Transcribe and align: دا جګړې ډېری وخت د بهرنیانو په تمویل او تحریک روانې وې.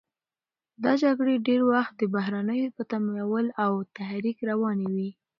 دا 0.83 0.91
جګړې 1.03 1.35
ډېری 1.47 1.65
وخت 1.73 1.93
د 1.97 2.01
بهرنیانو 2.13 2.75
په 2.75 2.81
تمویل 2.91 3.47
او 3.63 3.71
تحریک 3.97 4.37
روانې 4.49 4.87
وې. 4.95 5.09